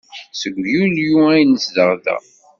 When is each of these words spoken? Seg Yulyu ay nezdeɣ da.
Seg 0.39 0.55
Yulyu 0.73 1.15
ay 1.31 1.41
nezdeɣ 1.45 1.91
da. 2.03 2.17